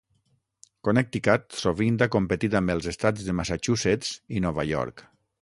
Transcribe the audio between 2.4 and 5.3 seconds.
amb els estats de Massachusetts i Nova York.